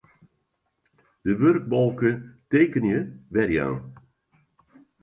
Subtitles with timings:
[1.23, 2.11] De wurkbalke
[2.51, 2.99] Tekenje
[3.35, 3.77] werjaan.